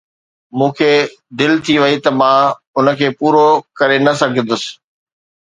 مون 0.57 0.69
کي 0.77 0.91
دل 1.39 1.51
ٿي 1.65 1.75
وئي 1.83 1.97
ته 2.03 2.11
مان 2.19 2.37
ان 2.77 2.85
کي 2.99 3.07
پورو 3.17 3.45
ڪري 3.77 3.97
نه 4.05 4.13
سگھندس. 4.21 4.63